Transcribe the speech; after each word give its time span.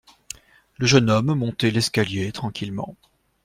Le 0.77 0.87
jeune 0.87 1.11
homme 1.11 1.35
montait 1.35 1.69
l’escalier 1.69 2.31
tranquillement. 2.31 2.97